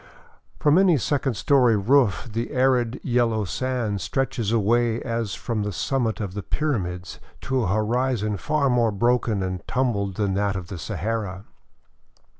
[0.59, 6.19] From any second story roof the arid, yellow sand stretches away as from the summit
[6.19, 10.79] of the pyramids to a horizon far more broken and tumbled than that of the
[10.79, 11.45] Sahara.